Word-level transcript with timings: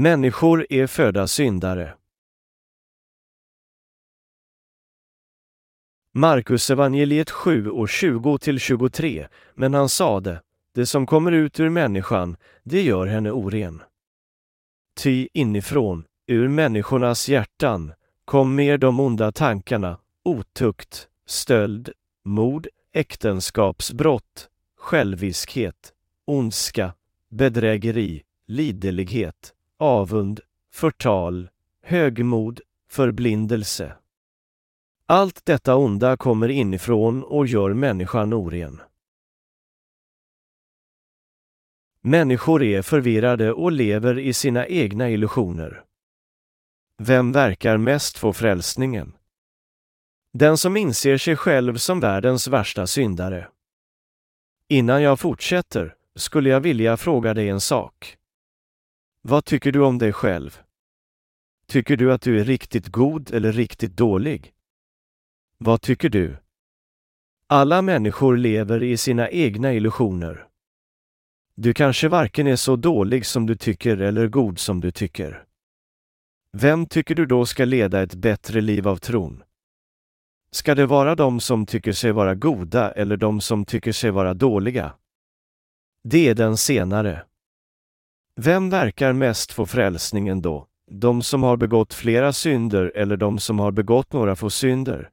Människor 0.00 0.66
är 0.70 0.86
födda 0.86 1.26
syndare. 1.26 1.94
Markus 6.14 6.70
evangeliet 6.70 7.30
7 7.30 7.70
och 7.70 7.86
20-23, 7.86 9.26
men 9.54 9.74
han 9.74 9.88
sade, 9.88 10.42
det 10.74 10.86
som 10.86 11.06
kommer 11.06 11.32
ut 11.32 11.60
ur 11.60 11.68
människan, 11.68 12.36
det 12.62 12.82
gör 12.82 13.06
henne 13.06 13.30
oren. 13.30 13.82
Ty 15.00 15.28
inifrån, 15.32 16.04
ur 16.26 16.48
människornas 16.48 17.28
hjärtan, 17.28 17.92
kom 18.24 18.54
mer 18.54 18.78
de 18.78 19.00
onda 19.00 19.32
tankarna, 19.32 19.98
otukt, 20.24 21.08
stöld, 21.26 21.92
mord, 22.24 22.68
äktenskapsbrott, 22.92 24.48
själviskhet, 24.76 25.92
ondska, 26.24 26.94
bedrägeri, 27.30 28.22
liderlighet, 28.46 29.54
avund, 29.78 30.40
förtal, 30.72 31.48
högmod, 31.82 32.60
förblindelse. 32.90 33.92
Allt 35.06 35.44
detta 35.44 35.76
onda 35.76 36.16
kommer 36.16 36.48
inifrån 36.48 37.22
och 37.22 37.46
gör 37.46 37.74
människan 37.74 38.32
oren. 38.32 38.80
Människor 42.00 42.62
är 42.62 42.82
förvirrade 42.82 43.52
och 43.52 43.72
lever 43.72 44.18
i 44.18 44.32
sina 44.32 44.66
egna 44.66 45.10
illusioner. 45.10 45.84
Vem 46.98 47.32
verkar 47.32 47.76
mest 47.76 48.18
få 48.18 48.32
frälsningen? 48.32 49.12
Den 50.32 50.58
som 50.58 50.76
inser 50.76 51.18
sig 51.18 51.36
själv 51.36 51.76
som 51.76 52.00
världens 52.00 52.48
värsta 52.48 52.86
syndare. 52.86 53.48
Innan 54.68 55.02
jag 55.02 55.20
fortsätter 55.20 55.94
skulle 56.14 56.50
jag 56.50 56.60
vilja 56.60 56.96
fråga 56.96 57.34
dig 57.34 57.48
en 57.48 57.60
sak. 57.60 58.17
Vad 59.28 59.44
tycker 59.44 59.72
du 59.72 59.80
om 59.80 59.98
dig 59.98 60.12
själv? 60.12 60.60
Tycker 61.66 61.96
du 61.96 62.12
att 62.12 62.22
du 62.22 62.40
är 62.40 62.44
riktigt 62.44 62.86
god 62.86 63.34
eller 63.34 63.52
riktigt 63.52 63.96
dålig? 63.96 64.52
Vad 65.58 65.80
tycker 65.82 66.08
du? 66.08 66.36
Alla 67.46 67.82
människor 67.82 68.36
lever 68.36 68.82
i 68.82 68.96
sina 68.96 69.30
egna 69.30 69.72
illusioner. 69.72 70.46
Du 71.54 71.74
kanske 71.74 72.08
varken 72.08 72.46
är 72.46 72.56
så 72.56 72.76
dålig 72.76 73.26
som 73.26 73.46
du 73.46 73.56
tycker 73.56 73.96
eller 73.96 74.28
god 74.28 74.58
som 74.58 74.80
du 74.80 74.90
tycker. 74.90 75.44
Vem 76.52 76.86
tycker 76.86 77.14
du 77.14 77.26
då 77.26 77.46
ska 77.46 77.64
leda 77.64 78.02
ett 78.02 78.14
bättre 78.14 78.60
liv 78.60 78.88
av 78.88 78.96
tron? 78.96 79.42
Ska 80.50 80.74
det 80.74 80.86
vara 80.86 81.14
de 81.14 81.40
som 81.40 81.66
tycker 81.66 81.92
sig 81.92 82.12
vara 82.12 82.34
goda 82.34 82.92
eller 82.92 83.16
de 83.16 83.40
som 83.40 83.64
tycker 83.64 83.92
sig 83.92 84.10
vara 84.10 84.34
dåliga? 84.34 84.94
Det 86.04 86.28
är 86.28 86.34
den 86.34 86.56
senare. 86.56 87.24
Vem 88.40 88.70
verkar 88.70 89.12
mest 89.12 89.52
få 89.52 89.66
frälsningen 89.66 90.42
då? 90.42 90.66
De 90.90 91.22
som 91.22 91.42
har 91.42 91.56
begått 91.56 91.94
flera 91.94 92.32
synder 92.32 92.92
eller 92.94 93.16
de 93.16 93.38
som 93.38 93.58
har 93.58 93.70
begått 93.70 94.12
några 94.12 94.36
få 94.36 94.50
synder? 94.50 95.10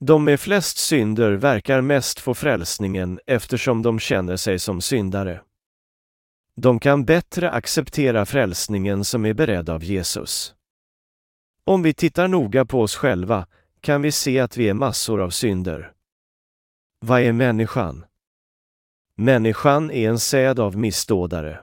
De 0.00 0.24
med 0.24 0.40
flest 0.40 0.78
synder 0.78 1.32
verkar 1.32 1.80
mest 1.80 2.20
få 2.20 2.34
frälsningen 2.34 3.20
eftersom 3.26 3.82
de 3.82 3.98
känner 3.98 4.36
sig 4.36 4.58
som 4.58 4.80
syndare. 4.80 5.40
De 6.54 6.80
kan 6.80 7.04
bättre 7.04 7.50
acceptera 7.50 8.26
frälsningen 8.26 9.04
som 9.04 9.26
är 9.26 9.34
beredd 9.34 9.70
av 9.70 9.84
Jesus. 9.84 10.54
Om 11.64 11.82
vi 11.82 11.94
tittar 11.94 12.28
noga 12.28 12.64
på 12.64 12.80
oss 12.80 12.96
själva 12.96 13.46
kan 13.80 14.02
vi 14.02 14.12
se 14.12 14.40
att 14.40 14.56
vi 14.56 14.68
är 14.68 14.74
massor 14.74 15.20
av 15.20 15.30
synder. 15.30 15.92
Vad 16.98 17.20
är 17.20 17.32
människan? 17.32 18.04
Människan 19.14 19.90
är 19.90 20.08
en 20.08 20.18
säd 20.18 20.60
av 20.60 20.76
missdådare. 20.76 21.60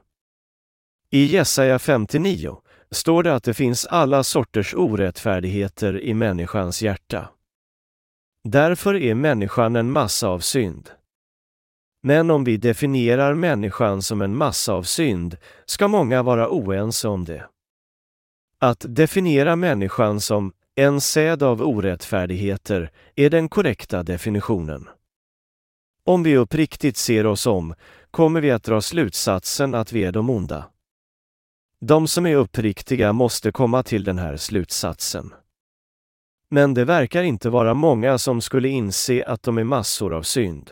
I 1.11 1.25
Jesaja 1.25 1.79
59 1.79 2.57
står 2.91 3.23
det 3.23 3.35
att 3.35 3.43
det 3.43 3.53
finns 3.53 3.85
alla 3.85 4.23
sorters 4.23 4.73
orättfärdigheter 4.73 6.01
i 6.01 6.13
människans 6.13 6.81
hjärta. 6.81 7.29
Därför 8.43 8.95
är 8.95 9.15
människan 9.15 9.75
en 9.75 9.91
massa 9.91 10.27
av 10.27 10.39
synd. 10.39 10.89
Men 12.03 12.31
om 12.31 12.43
vi 12.43 12.57
definierar 12.57 13.33
människan 13.33 14.01
som 14.01 14.21
en 14.21 14.35
massa 14.35 14.73
av 14.73 14.83
synd 14.83 15.37
ska 15.65 15.87
många 15.87 16.23
vara 16.23 16.49
oense 16.49 17.07
om 17.07 17.25
det. 17.25 17.49
Att 18.59 18.85
definiera 18.89 19.55
människan 19.55 20.21
som 20.21 20.53
en 20.75 21.01
säd 21.01 21.43
av 21.43 21.61
orättfärdigheter 21.61 22.91
är 23.15 23.29
den 23.29 23.49
korrekta 23.49 24.03
definitionen. 24.03 24.89
Om 26.03 26.23
vi 26.23 26.37
uppriktigt 26.37 26.97
ser 26.97 27.25
oss 27.25 27.45
om 27.45 27.75
kommer 28.11 28.41
vi 28.41 28.51
att 28.51 28.63
dra 28.63 28.81
slutsatsen 28.81 29.75
att 29.75 29.91
vi 29.91 30.03
är 30.03 30.11
de 30.11 30.29
onda. 30.29 30.69
De 31.81 32.07
som 32.07 32.25
är 32.25 32.35
uppriktiga 32.35 33.13
måste 33.13 33.51
komma 33.51 33.83
till 33.83 34.03
den 34.03 34.17
här 34.17 34.37
slutsatsen. 34.37 35.33
Men 36.49 36.73
det 36.73 36.85
verkar 36.85 37.23
inte 37.23 37.49
vara 37.49 37.73
många 37.73 38.17
som 38.17 38.41
skulle 38.41 38.69
inse 38.69 39.25
att 39.25 39.43
de 39.43 39.57
är 39.57 39.63
massor 39.63 40.13
av 40.13 40.21
synd. 40.21 40.71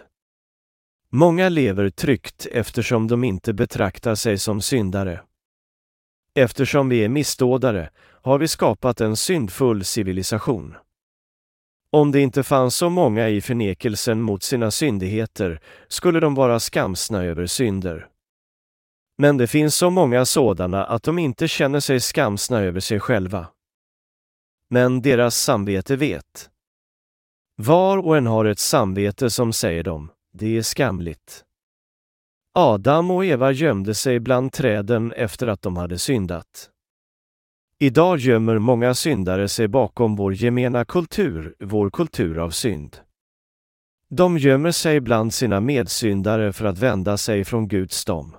Många 1.09 1.49
lever 1.49 1.89
tryggt 1.89 2.47
eftersom 2.51 3.07
de 3.07 3.23
inte 3.23 3.53
betraktar 3.53 4.15
sig 4.15 4.37
som 4.37 4.61
syndare. 4.61 5.21
Eftersom 6.33 6.89
vi 6.89 7.03
är 7.03 7.09
missdådare 7.09 7.89
har 8.21 8.37
vi 8.37 8.47
skapat 8.47 9.01
en 9.01 9.15
syndfull 9.15 9.83
civilisation. 9.83 10.75
Om 11.89 12.11
det 12.11 12.21
inte 12.21 12.43
fanns 12.43 12.75
så 12.75 12.89
många 12.89 13.29
i 13.29 13.41
förnekelsen 13.41 14.21
mot 14.21 14.43
sina 14.43 14.71
syndigheter 14.71 15.59
skulle 15.87 16.19
de 16.19 16.35
vara 16.35 16.59
skamsna 16.59 17.23
över 17.23 17.45
synder. 17.45 18.07
Men 19.17 19.37
det 19.37 19.47
finns 19.47 19.75
så 19.75 19.89
många 19.89 20.25
sådana 20.25 20.85
att 20.85 21.03
de 21.03 21.19
inte 21.19 21.47
känner 21.47 21.79
sig 21.79 21.99
skamsna 21.99 22.59
över 22.59 22.79
sig 22.79 22.99
själva. 22.99 23.47
Men 24.69 25.01
deras 25.01 25.35
samvete 25.35 25.95
vet. 25.95 26.49
Var 27.55 27.97
och 27.97 28.17
en 28.17 28.27
har 28.27 28.45
ett 28.45 28.59
samvete 28.59 29.29
som 29.29 29.53
säger 29.53 29.83
dem, 29.83 30.11
det 30.33 30.57
är 30.57 30.61
skamligt. 30.61 31.43
Adam 32.53 33.11
och 33.11 33.25
Eva 33.25 33.51
gömde 33.51 33.93
sig 33.95 34.19
bland 34.19 34.51
träden 34.51 35.11
efter 35.11 35.47
att 35.47 35.61
de 35.61 35.77
hade 35.77 35.99
syndat. 35.99 36.69
Idag 37.79 38.17
gömmer 38.17 38.59
många 38.59 38.93
syndare 38.93 39.47
sig 39.47 39.67
bakom 39.67 40.15
vår 40.15 40.33
gemena 40.33 40.85
kultur, 40.85 41.55
vår 41.59 41.89
kultur 41.89 42.37
av 42.37 42.49
synd. 42.49 42.97
De 44.09 44.37
gömmer 44.37 44.71
sig 44.71 44.99
bland 44.99 45.33
sina 45.33 45.59
medsyndare 45.59 46.53
för 46.53 46.65
att 46.65 46.77
vända 46.77 47.17
sig 47.17 47.45
från 47.45 47.67
Guds 47.67 48.05
dom. 48.05 48.35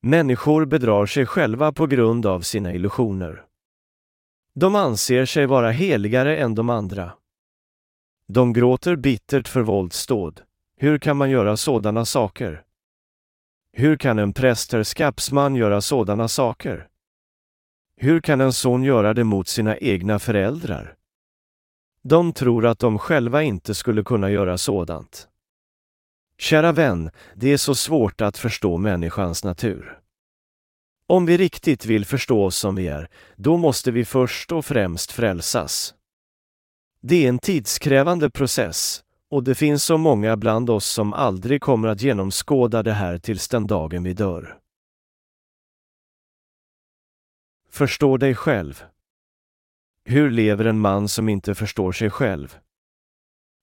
Människor 0.00 0.64
bedrar 0.64 1.06
sig 1.06 1.26
själva 1.26 1.72
på 1.72 1.86
grund 1.86 2.26
av 2.26 2.40
sina 2.40 2.74
illusioner. 2.74 3.44
De 4.54 4.74
anser 4.74 5.26
sig 5.26 5.46
vara 5.46 5.70
heligare 5.70 6.36
än 6.36 6.54
de 6.54 6.70
andra. 6.70 7.12
De 8.28 8.52
gråter 8.52 8.96
bittert 8.96 9.48
för 9.48 9.60
våldsdåd. 9.60 10.42
Hur 10.76 10.98
kan 10.98 11.16
man 11.16 11.30
göra 11.30 11.56
sådana 11.56 12.04
saker? 12.04 12.64
Hur 13.72 13.96
kan 13.96 14.18
en 14.18 14.32
prästerskapsman 14.32 15.54
göra 15.54 15.80
sådana 15.80 16.28
saker? 16.28 16.88
Hur 17.96 18.20
kan 18.20 18.40
en 18.40 18.52
son 18.52 18.82
göra 18.82 19.14
det 19.14 19.24
mot 19.24 19.48
sina 19.48 19.76
egna 19.76 20.18
föräldrar? 20.18 20.94
De 22.02 22.32
tror 22.32 22.66
att 22.66 22.78
de 22.78 22.98
själva 22.98 23.42
inte 23.42 23.74
skulle 23.74 24.02
kunna 24.02 24.30
göra 24.30 24.58
sådant. 24.58 25.28
Kära 26.40 26.72
vän, 26.72 27.10
det 27.34 27.52
är 27.52 27.56
så 27.56 27.74
svårt 27.74 28.20
att 28.20 28.38
förstå 28.38 28.78
människans 28.78 29.44
natur. 29.44 29.98
Om 31.06 31.26
vi 31.26 31.36
riktigt 31.36 31.86
vill 31.86 32.04
förstå 32.04 32.44
oss 32.44 32.56
som 32.56 32.74
vi 32.74 32.88
är, 32.88 33.10
då 33.36 33.56
måste 33.56 33.90
vi 33.90 34.04
först 34.04 34.52
och 34.52 34.64
främst 34.64 35.12
frälsas. 35.12 35.94
Det 37.00 37.24
är 37.24 37.28
en 37.28 37.38
tidskrävande 37.38 38.30
process 38.30 39.02
och 39.30 39.44
det 39.44 39.54
finns 39.54 39.84
så 39.84 39.98
många 39.98 40.36
bland 40.36 40.70
oss 40.70 40.86
som 40.86 41.12
aldrig 41.12 41.62
kommer 41.62 41.88
att 41.88 42.02
genomskåda 42.02 42.82
det 42.82 42.92
här 42.92 43.18
tills 43.18 43.48
den 43.48 43.66
dagen 43.66 44.02
vi 44.02 44.12
dör. 44.12 44.58
Förstå 47.70 48.16
dig 48.16 48.34
själv. 48.34 48.84
Hur 50.04 50.30
lever 50.30 50.64
en 50.64 50.78
man 50.78 51.08
som 51.08 51.28
inte 51.28 51.54
förstår 51.54 51.92
sig 51.92 52.10
själv? 52.10 52.58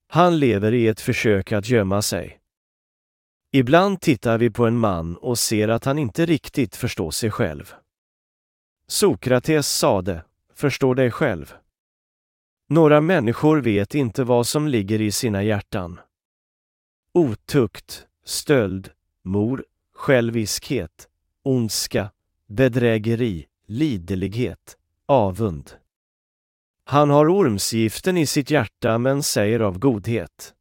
Han 0.08 0.40
lever 0.40 0.74
i 0.74 0.88
ett 0.88 1.02
försök 1.02 1.52
att 1.52 1.70
gömma 1.70 2.02
sig. 2.02 2.40
Ibland 3.56 4.02
tittar 4.02 4.38
vi 4.38 4.50
på 4.50 4.66
en 4.66 4.78
man 4.78 5.16
och 5.16 5.40
ser 5.40 5.68
att 5.68 5.86
han 5.86 6.00
inte 6.00 6.26
riktigt 6.26 6.76
förstår 6.76 7.12
sig 7.12 7.32
själv. 7.32 7.74
Sokrates 8.88 9.78
sade, 9.78 10.24
förstå 10.54 10.94
dig 10.94 11.12
själv. 11.12 11.54
Några 12.70 13.02
människor 13.02 13.62
vet 13.62 13.96
inte 13.96 14.24
vad 14.24 14.48
som 14.48 14.68
ligger 14.68 15.02
i 15.02 15.12
sina 15.12 15.44
hjärtan. 15.44 16.00
Otukt, 17.14 18.08
stöld, 18.26 18.90
mor, 19.24 19.66
själviskhet, 19.94 21.08
ondska, 21.44 22.12
bedrägeri, 22.48 23.46
liderlighet, 23.66 24.78
avund. 25.06 25.72
Han 26.84 27.10
har 27.10 27.28
ormsgiften 27.28 28.18
i 28.18 28.26
sitt 28.26 28.50
hjärta 28.52 28.98
men 28.98 29.24
säger 29.24 29.60
av 29.60 29.80
godhet. 29.80 30.54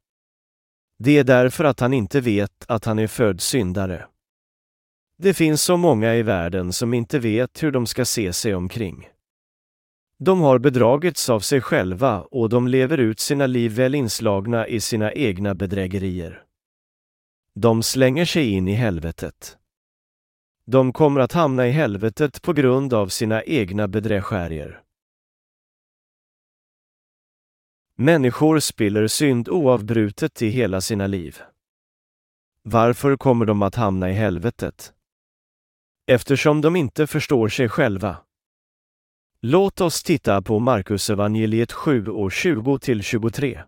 Det 0.99 1.19
är 1.19 1.25
därför 1.25 1.65
att 1.65 1.81
han 1.81 1.93
inte 1.93 2.21
vet 2.21 2.65
att 2.69 2.85
han 2.85 2.99
är 2.99 3.07
född 3.07 3.41
syndare. 3.41 4.07
Det 5.19 5.35
finns 5.35 5.63
så 5.63 5.77
många 5.77 6.15
i 6.15 6.23
världen 6.23 6.73
som 6.73 6.95
inte 6.95 7.19
vet 7.19 7.63
hur 7.63 7.71
de 7.71 7.87
ska 7.87 8.05
se 8.05 8.33
sig 8.33 8.55
omkring. 8.55 9.09
De 10.19 10.41
har 10.41 10.59
bedragits 10.59 11.31
av 11.31 11.41
sig 11.41 11.61
själva 11.61 12.21
och 12.23 12.49
de 12.49 12.69
lever 12.69 12.99
ut 12.99 13.21
sina 13.21 13.47
liv 13.47 13.73
väl 13.73 13.95
inslagna 13.95 14.67
i 14.69 14.81
sina 14.81 15.13
egna 15.13 15.55
bedrägerier. 15.55 16.43
De 17.55 17.83
slänger 17.83 18.25
sig 18.25 18.51
in 18.51 18.69
i 18.69 18.73
helvetet. 18.73 19.59
De 20.67 20.93
kommer 20.93 21.21
att 21.21 21.33
hamna 21.33 21.69
i 21.69 21.71
helvetet 21.71 22.43
på 22.43 22.53
grund 22.53 22.95
av 22.95 23.09
sina 23.09 23.43
egna 23.43 23.89
bedrägerier. 23.89 24.84
Människor 27.97 28.61
spiller 28.61 29.07
synd 29.07 29.49
oavbrutet 29.49 30.43
i 30.43 30.49
hela 30.49 30.81
sina 30.81 31.07
liv. 31.07 31.39
Varför 32.63 33.17
kommer 33.17 33.47
de 33.47 33.63
att 33.63 33.75
hamna 33.75 34.11
i 34.11 34.13
helvetet? 34.13 34.93
Eftersom 36.07 36.61
de 36.61 36.77
inte 36.77 37.07
förstår 37.07 37.49
sig 37.49 37.69
själva. 37.69 38.17
Låt 39.41 39.81
oss 39.81 40.03
titta 40.03 40.43
på 40.43 40.59
Markusevangeliet 40.59 41.73
7 41.73 42.07
och 42.07 42.31
20-23. 42.31 43.63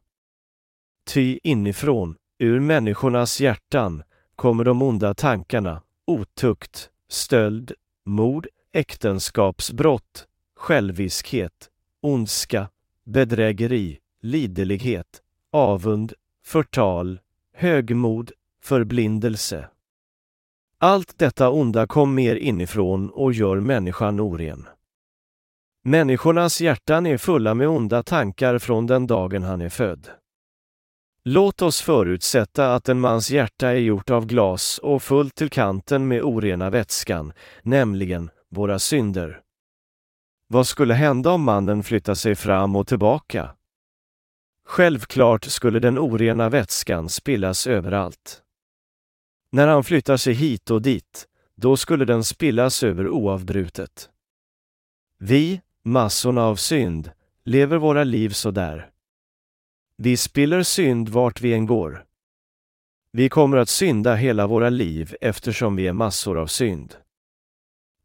Ty 1.07 1.39
inifrån, 1.43 2.17
ur 2.39 2.61
människornas 2.61 3.41
hjärtan, 3.41 4.03
kommer 4.37 4.65
de 4.65 4.83
onda 4.83 5.15
tankarna, 5.15 5.83
otukt, 6.07 6.91
stöld, 7.09 7.73
mord, 8.05 8.47
äktenskapsbrott, 8.73 10.27
själviskhet, 10.57 11.71
ondska, 12.03 12.69
bedrägeri, 13.05 14.01
liderlighet, 14.23 15.23
avund, 15.53 16.13
förtal, 16.45 17.21
högmod, 17.55 18.33
förblindelse. 18.63 19.69
Allt 20.79 21.19
detta 21.19 21.51
onda 21.51 21.87
kom 21.87 22.15
mer 22.15 22.37
inifrån 22.37 23.11
och 23.11 23.33
gör 23.33 23.61
människan 23.61 24.21
oren. 24.21 24.69
Människornas 25.85 26.61
hjärtan 26.61 27.07
är 27.07 27.17
fulla 27.17 27.55
med 27.55 27.69
onda 27.69 28.03
tankar 28.03 28.59
från 28.59 28.87
den 28.87 29.07
dagen 29.07 29.43
han 29.43 29.61
är 29.61 29.69
född. 29.69 30.09
Låt 31.25 31.63
oss 31.63 31.81
förutsätta 31.81 32.75
att 32.75 32.89
en 32.89 33.01
mans 33.01 33.31
hjärta 33.31 33.69
är 33.69 33.75
gjort 33.77 34.11
av 34.11 34.27
glas 34.27 34.79
och 34.79 35.03
fullt 35.03 35.35
till 35.35 35.51
kanten 35.51 36.09
med 36.09 36.23
orena 36.23 36.71
vätskan, 36.71 37.33
nämligen 37.63 38.31
våra 38.51 38.79
synder. 38.79 39.41
Vad 40.49 40.67
skulle 40.67 40.95
hända 40.95 41.31
om 41.31 41.43
mannen 41.43 41.83
flyttar 41.83 42.15
sig 42.15 42.35
fram 42.35 42.77
och 42.77 42.87
tillbaka? 42.87 43.51
Självklart 44.69 45.45
skulle 45.45 45.79
den 45.81 45.99
orena 45.99 46.49
vätskan 46.49 47.09
spillas 47.09 47.67
överallt. 47.67 48.43
När 49.51 49.69
han 49.69 49.85
flyttar 49.85 50.17
sig 50.17 50.35
hit 50.35 50.71
och 50.71 50.83
dit, 50.83 51.27
då 51.55 51.77
skulle 51.77 52.05
den 52.05 52.25
spillas 52.25 52.83
över 52.83 53.09
oavbrutet. 53.09 54.11
Vi, 55.19 55.61
massorna 55.83 56.43
av 56.43 56.57
synd, 56.57 57.11
lever 57.45 57.79
våra 57.79 58.05
liv 58.05 58.29
så 58.31 58.51
där. 58.51 58.91
Vi 59.97 60.17
spiller 60.17 60.63
synd 60.63 61.09
vart 61.09 61.41
vi 61.41 61.55
än 61.55 61.67
går. 61.67 62.05
Vi 63.13 63.29
kommer 63.29 63.57
att 63.57 63.69
synda 63.69 64.15
hela 64.15 64.47
våra 64.47 64.69
liv 64.69 65.17
eftersom 65.21 65.77
vi 65.77 65.87
är 65.87 65.93
massor 65.93 66.39
av 66.39 66.47
synd. 66.47 66.97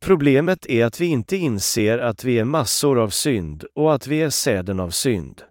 Problemet 0.01 0.65
är 0.65 0.85
att 0.85 1.01
vi 1.01 1.05
inte 1.05 1.37
inser 1.37 1.97
att 1.97 2.23
vi 2.23 2.39
är 2.39 2.45
massor 2.45 2.99
av 2.99 3.09
synd 3.09 3.65
och 3.75 3.93
att 3.93 4.07
vi 4.07 4.21
är 4.21 4.29
säden 4.29 4.79
av 4.79 4.89
synd. 4.89 5.43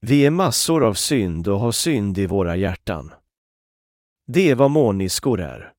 Vi 0.00 0.26
är 0.26 0.30
massor 0.30 0.84
av 0.84 0.94
synd 0.94 1.48
och 1.48 1.60
har 1.60 1.72
synd 1.72 2.18
i 2.18 2.26
våra 2.26 2.56
hjärtan. 2.56 3.12
Det 4.26 4.50
är 4.50 4.54
vad 4.54 4.70
måniskor 4.70 5.40
är. 5.40 5.72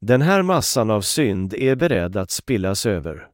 Den 0.00 0.22
här 0.22 0.42
massan 0.42 0.90
av 0.90 1.00
synd 1.00 1.54
är 1.54 1.76
beredd 1.76 2.16
att 2.16 2.30
spillas 2.30 2.86
över. 2.86 3.28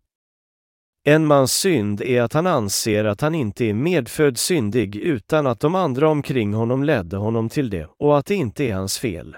En 1.04 1.26
mans 1.26 1.52
synd 1.52 2.00
är 2.00 2.22
att 2.22 2.32
han 2.32 2.46
anser 2.46 3.04
att 3.04 3.20
han 3.20 3.34
inte 3.34 3.64
är 3.64 3.74
medfödd 3.74 4.38
syndig 4.38 4.96
utan 4.96 5.46
att 5.46 5.60
de 5.60 5.74
andra 5.74 6.08
omkring 6.08 6.54
honom 6.54 6.84
ledde 6.84 7.16
honom 7.16 7.48
till 7.48 7.70
det 7.70 7.88
och 7.98 8.18
att 8.18 8.26
det 8.26 8.34
inte 8.34 8.64
är 8.64 8.74
hans 8.74 8.98
fel. 8.98 9.36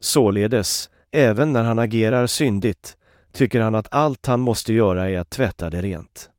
Således, 0.00 0.90
även 1.10 1.52
när 1.52 1.64
han 1.64 1.78
agerar 1.78 2.26
syndigt, 2.26 2.96
tycker 3.32 3.60
han 3.60 3.74
att 3.74 3.92
allt 3.92 4.26
han 4.26 4.40
måste 4.40 4.72
göra 4.72 5.10
är 5.10 5.18
att 5.18 5.30
tvätta 5.30 5.70
det 5.70 5.82
rent. 5.82 6.30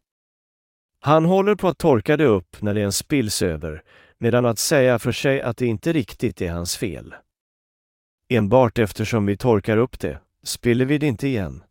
Han 1.00 1.25
håller 1.25 1.56
på 1.56 1.68
att 1.68 1.78
torka 1.78 2.18
det 2.18 2.25
upp 2.25 2.62
när 2.62 2.74
det 2.74 2.81
en 2.81 2.92
spills 2.92 3.42
över, 3.42 3.84
medan 4.18 4.46
att 4.46 4.60
säga 4.60 5.00
för 5.00 5.12
sig 5.12 5.42
att 5.42 5.57
det 5.57 5.66
inte 5.66 5.94
riktigt 5.94 6.42
är 6.42 6.51
hans 6.51 6.78
fel. 6.78 7.16
Enbart 8.30 8.80
eftersom 8.80 9.25
vi 9.25 9.38
torkar 9.38 9.78
upp 9.78 10.00
det, 10.00 10.19
spiller 10.44 10.86
vi 10.86 10.98
det 10.98 11.07
inte 11.07 11.28
igen. 11.28 11.63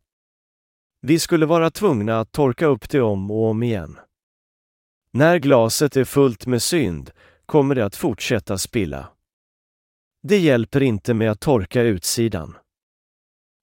Vi 1.01 1.19
skulle 1.19 1.47
vara 1.47 1.71
tvungna 1.71 2.21
att 2.21 2.33
torka 2.33 2.67
upp 2.67 2.91
det 2.91 3.01
om 3.01 3.31
och 3.31 3.45
om 3.45 3.63
igen. 3.63 3.99
När 5.11 5.39
glaset 5.39 5.97
är 5.97 6.05
fullt 6.05 6.47
med 6.47 6.63
synd 6.63 7.11
kommer 7.47 7.75
det 7.75 7.85
att 7.85 7.97
fortsätta 7.97 8.59
spilla. 8.59 9.09
Det 10.23 10.39
hjälper 10.39 10.83
inte 10.83 11.15
med 11.15 11.31
att 11.31 11.41
torka 11.41 11.83
utsidan. 11.83 12.57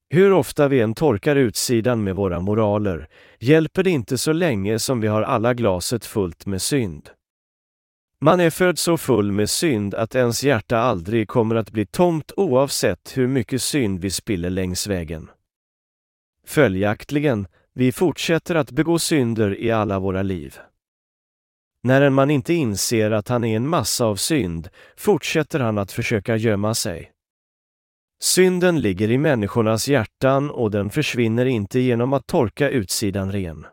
Hur 0.09 0.33
ofta 0.33 0.67
vi 0.67 0.81
än 0.81 0.93
torkar 0.93 1.35
utsidan 1.35 2.03
med 2.03 2.15
våra 2.15 2.39
moraler 2.39 3.07
hjälper 3.39 3.83
det 3.83 3.89
inte 3.89 4.17
så 4.17 4.33
länge 4.33 4.79
som 4.79 5.01
vi 5.01 5.07
har 5.07 5.21
alla 5.21 5.53
glaset 5.53 6.05
fullt 6.05 6.45
med 6.45 6.61
synd. 6.61 7.09
Man 8.21 8.39
är 8.39 8.49
född 8.49 8.79
så 8.79 8.97
full 8.97 9.31
med 9.31 9.49
synd 9.49 9.95
att 9.95 10.15
ens 10.15 10.43
hjärta 10.43 10.77
aldrig 10.77 11.27
kommer 11.27 11.55
att 11.55 11.71
bli 11.71 11.85
tomt 11.85 12.31
oavsett 12.37 13.17
hur 13.17 13.27
mycket 13.27 13.61
synd 13.61 13.99
vi 13.99 14.09
spiller 14.09 14.49
längs 14.49 14.87
vägen. 14.87 15.29
Följaktligen, 16.45 17.47
vi 17.73 17.91
fortsätter 17.91 18.55
att 18.55 18.71
begå 18.71 18.99
synder 18.99 19.59
i 19.61 19.71
alla 19.71 19.99
våra 19.99 20.21
liv. 20.21 20.57
När 21.81 22.01
en 22.01 22.13
man 22.13 22.31
inte 22.31 22.53
inser 22.53 23.11
att 23.11 23.27
han 23.27 23.43
är 23.43 23.55
en 23.55 23.67
massa 23.67 24.05
av 24.05 24.15
synd 24.15 24.69
fortsätter 24.97 25.59
han 25.59 25.77
att 25.77 25.91
försöka 25.91 26.35
gömma 26.35 26.73
sig. 26.73 27.14
Synden 28.19 28.79
ligger 28.81 29.11
i 29.11 29.17
människornas 29.17 29.87
hjärtan 29.87 30.51
och 30.51 30.71
den 30.71 30.89
försvinner 30.89 31.45
inte 31.45 31.79
genom 31.79 32.13
att 32.13 32.27
torka 32.27 32.69
utsidan 32.69 33.31
ren. 33.31 33.65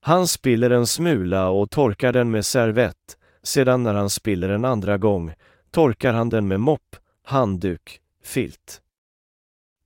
Han 0.00 0.28
spiller 0.28 0.70
en 0.70 0.86
smula 0.86 1.48
och 1.48 1.70
torkar 1.70 2.12
den 2.12 2.30
med 2.30 2.46
servett, 2.46 3.18
sedan 3.42 3.82
när 3.82 3.94
han 3.94 4.10
spiller 4.10 4.48
en 4.48 4.64
andra 4.64 4.98
gång 4.98 5.34
torkar 5.70 6.12
han 6.12 6.28
den 6.28 6.48
med 6.48 6.60
mopp, 6.60 6.96
handduk, 7.24 8.00
filt. 8.22 8.80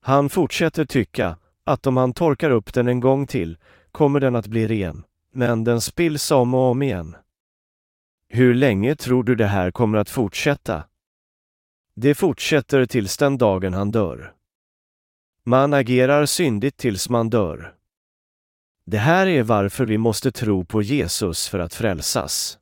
Han 0.00 0.28
fortsätter 0.28 0.84
tycka 0.84 1.36
att 1.64 1.86
om 1.86 1.96
han 1.96 2.12
torkar 2.12 2.50
upp 2.50 2.74
den 2.74 2.88
en 2.88 3.00
gång 3.00 3.26
till 3.26 3.58
kommer 3.92 4.20
den 4.20 4.36
att 4.36 4.46
bli 4.46 4.66
ren, 4.66 5.04
men 5.32 5.64
den 5.64 5.80
spills 5.80 6.30
om 6.30 6.54
och 6.54 6.60
om 6.60 6.82
igen. 6.82 7.16
Hur 8.28 8.54
länge 8.54 8.96
tror 8.96 9.24
du 9.24 9.34
det 9.34 9.46
här 9.46 9.70
kommer 9.70 9.98
att 9.98 10.10
fortsätta? 10.10 10.84
Det 12.00 12.14
fortsätter 12.14 12.86
tills 12.86 13.16
den 13.16 13.38
dagen 13.38 13.74
han 13.74 13.90
dör. 13.90 14.34
Man 15.44 15.74
agerar 15.74 16.26
syndigt 16.26 16.76
tills 16.76 17.08
man 17.08 17.30
dör. 17.30 17.74
Det 18.86 18.98
här 18.98 19.26
är 19.26 19.42
varför 19.42 19.86
vi 19.86 19.98
måste 19.98 20.32
tro 20.32 20.64
på 20.64 20.82
Jesus 20.82 21.48
för 21.48 21.58
att 21.58 21.74
frälsas. 21.74 22.58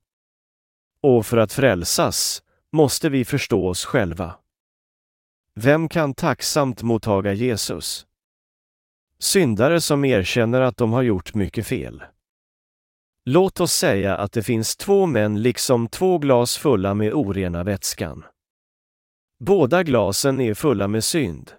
Och 1.00 1.26
för 1.26 1.36
att 1.36 1.52
frälsas 1.52 2.42
måste 2.72 3.08
vi 3.08 3.24
förstå 3.24 3.68
oss 3.68 3.84
själva. 3.84 4.34
Vem 5.54 5.88
kan 5.88 6.14
tacksamt 6.14 6.82
mottaga 6.82 7.32
Jesus? 7.32 8.06
Syndare 9.18 9.80
som 9.80 10.04
erkänner 10.04 10.60
att 10.60 10.76
de 10.76 10.92
har 10.92 11.02
gjort 11.02 11.34
mycket 11.34 11.66
fel. 11.66 12.02
Låt 13.24 13.60
oss 13.60 13.72
säga 13.72 14.16
att 14.16 14.32
det 14.32 14.42
finns 14.42 14.76
två 14.76 15.06
män 15.06 15.42
liksom 15.42 15.88
två 15.88 16.18
glas 16.18 16.56
fulla 16.56 16.94
med 16.94 17.12
orena 17.14 17.64
vätskan. 17.64 18.24
Båda 19.38 19.82
glasen 19.82 20.40
är 20.40 20.54
fulla 20.54 20.88
med 20.88 21.04
synd. 21.04 21.52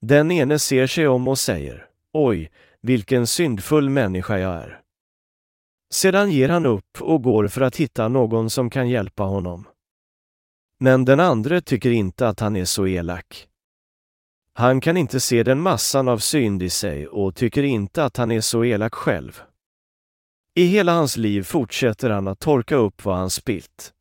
Den 0.00 0.30
ene 0.30 0.58
ser 0.58 0.86
sig 0.86 1.08
om 1.08 1.28
och 1.28 1.38
säger 1.38 1.86
Oj, 2.12 2.50
vilken 2.80 3.26
syndfull 3.26 3.90
människa 3.90 4.38
jag 4.38 4.54
är. 4.54 4.80
Sedan 5.90 6.30
ger 6.30 6.48
han 6.48 6.66
upp 6.66 7.00
och 7.00 7.22
går 7.22 7.48
för 7.48 7.60
att 7.60 7.76
hitta 7.76 8.08
någon 8.08 8.50
som 8.50 8.70
kan 8.70 8.88
hjälpa 8.88 9.22
honom. 9.22 9.68
Men 10.78 11.04
den 11.04 11.20
andre 11.20 11.60
tycker 11.60 11.90
inte 11.90 12.28
att 12.28 12.40
han 12.40 12.56
är 12.56 12.64
så 12.64 12.86
elak. 12.86 13.48
Han 14.54 14.80
kan 14.80 14.96
inte 14.96 15.20
se 15.20 15.42
den 15.42 15.60
massan 15.60 16.08
av 16.08 16.18
synd 16.18 16.62
i 16.62 16.70
sig 16.70 17.08
och 17.08 17.34
tycker 17.34 17.62
inte 17.62 18.04
att 18.04 18.16
han 18.16 18.30
är 18.30 18.40
så 18.40 18.64
elak 18.64 18.94
själv. 18.94 19.42
I 20.54 20.64
hela 20.64 20.92
hans 20.92 21.16
liv 21.16 21.42
fortsätter 21.42 22.10
han 22.10 22.28
att 22.28 22.40
torka 22.40 22.76
upp 22.76 23.04
vad 23.04 23.16
han 23.16 23.30
spilt. 23.30 23.92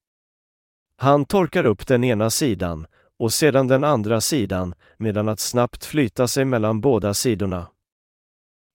Han 1.02 1.26
torkar 1.26 1.66
upp 1.66 1.88
den 1.88 2.04
ena 2.04 2.30
sidan 2.30 2.88
och 3.20 3.34
sedan 3.34 3.68
den 3.68 3.84
andra 3.84 4.22
sidan 4.22 4.74
medan 4.98 5.30
att 5.30 5.40
snabbt 5.40 5.86
flyta 5.86 6.28
sig 6.28 6.46
mellan 6.46 6.82
båda 6.82 7.14
sidorna. 7.14 7.68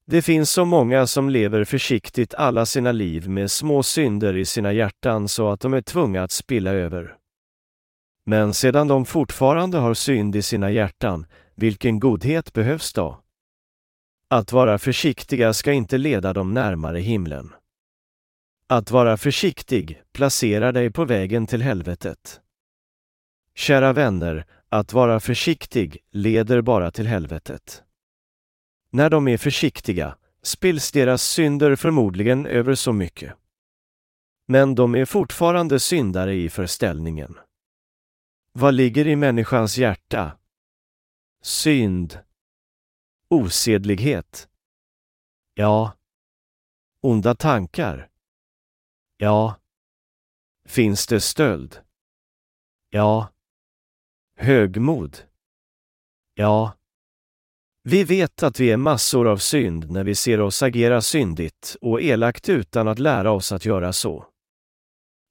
Det 0.06 0.22
finns 0.22 0.50
så 0.50 0.64
många 0.64 1.06
som 1.06 1.30
lever 1.30 1.64
försiktigt 1.64 2.34
alla 2.34 2.66
sina 2.66 2.92
liv 2.92 3.28
med 3.28 3.50
små 3.50 3.82
synder 3.82 4.36
i 4.36 4.44
sina 4.44 4.72
hjärtan 4.72 5.28
så 5.28 5.48
att 5.50 5.60
de 5.60 5.74
är 5.74 5.80
tvungna 5.80 6.22
att 6.22 6.30
spilla 6.30 6.70
över. 6.70 7.16
Men 8.24 8.54
sedan 8.54 8.88
de 8.88 9.04
fortfarande 9.04 9.78
har 9.78 9.94
synd 9.94 10.36
i 10.36 10.42
sina 10.42 10.70
hjärtan, 10.70 11.26
vilken 11.54 12.00
godhet 12.00 12.52
behövs 12.52 12.92
då? 12.92 13.20
Att 14.30 14.52
vara 14.52 14.78
försiktiga 14.78 15.52
ska 15.52 15.72
inte 15.72 15.98
leda 15.98 16.32
dem 16.32 16.54
närmare 16.54 16.98
himlen. 16.98 17.52
Att 18.68 18.90
vara 18.90 19.16
försiktig 19.16 20.02
placerar 20.12 20.72
dig 20.72 20.90
på 20.90 21.04
vägen 21.04 21.46
till 21.46 21.62
helvetet. 21.62 22.40
Kära 23.54 23.92
vänner, 23.92 24.46
att 24.68 24.92
vara 24.92 25.20
försiktig 25.20 25.98
leder 26.10 26.60
bara 26.60 26.90
till 26.90 27.06
helvetet. 27.06 27.82
När 28.90 29.10
de 29.10 29.28
är 29.28 29.36
försiktiga 29.36 30.16
spills 30.42 30.92
deras 30.92 31.22
synder 31.22 31.76
förmodligen 31.76 32.46
över 32.46 32.74
så 32.74 32.92
mycket. 32.92 33.34
Men 34.46 34.74
de 34.74 34.94
är 34.94 35.04
fortfarande 35.04 35.80
syndare 35.80 36.34
i 36.34 36.48
förställningen. 36.48 37.38
Vad 38.52 38.74
ligger 38.74 39.06
i 39.06 39.16
människans 39.16 39.78
hjärta? 39.78 40.38
Synd. 41.42 42.18
Osedlighet. 43.28 44.48
Ja. 45.54 45.92
Onda 47.00 47.34
tankar. 47.34 48.08
Ja. 49.16 49.56
Finns 50.68 51.06
det 51.06 51.20
stöld? 51.20 51.80
Ja. 52.90 53.28
Högmod? 54.38 55.18
Ja. 56.34 56.72
Vi 57.82 58.04
vet 58.04 58.42
att 58.42 58.60
vi 58.60 58.70
är 58.70 58.76
massor 58.76 59.28
av 59.28 59.36
synd 59.36 59.90
när 59.90 60.04
vi 60.04 60.14
ser 60.14 60.40
oss 60.40 60.62
agera 60.62 61.00
syndigt 61.00 61.76
och 61.80 62.02
elakt 62.02 62.48
utan 62.48 62.88
att 62.88 62.98
lära 62.98 63.30
oss 63.30 63.52
att 63.52 63.64
göra 63.64 63.92
så. 63.92 64.26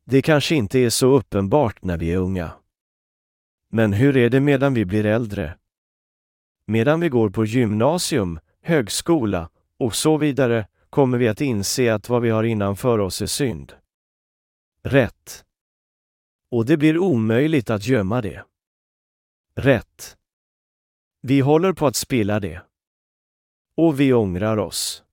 Det 0.05 0.21
kanske 0.21 0.55
inte 0.55 0.79
är 0.79 0.89
så 0.89 1.07
uppenbart 1.07 1.83
när 1.83 1.97
vi 1.97 2.11
är 2.11 2.17
unga. 2.17 2.51
Men 3.71 3.93
hur 3.93 4.17
är 4.17 4.29
det 4.29 4.39
medan 4.39 4.73
vi 4.73 4.85
blir 4.85 5.05
äldre? 5.05 5.57
Medan 6.67 6.99
vi 6.99 7.09
går 7.09 7.29
på 7.29 7.45
gymnasium, 7.45 8.39
högskola 8.61 9.49
och 9.79 9.95
så 9.95 10.17
vidare 10.17 10.67
kommer 10.95 11.17
vi 11.17 11.27
att 11.27 11.41
inse 11.41 11.93
att 11.93 12.09
vad 12.09 12.21
vi 12.21 12.29
har 12.29 12.43
innanför 12.43 12.99
oss 12.99 13.21
är 13.21 13.25
synd. 13.25 13.73
Rätt. 14.83 15.45
Och 16.51 16.65
det 16.65 16.77
blir 16.77 16.97
omöjligt 16.97 17.69
att 17.69 17.87
gömma 17.87 18.21
det. 18.21 18.45
Rätt. 19.55 20.17
Vi 21.21 21.39
håller 21.39 21.73
på 21.73 21.87
att 21.87 21.95
spilla 21.95 22.39
det. 22.39 22.61
Och 23.77 23.99
vi 23.99 24.13
ångrar 24.13 24.57
oss. 24.57 25.03